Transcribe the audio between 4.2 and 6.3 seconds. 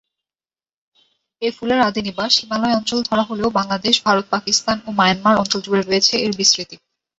পাকিস্তান ও মায়ানমার অঞ্চল জুড়ে রয়েছে